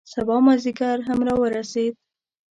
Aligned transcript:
سبا 0.13 0.35
مازدیګر 0.45 0.97
هم 1.07 1.19
را 1.27 1.35
ورسید. 1.41 1.93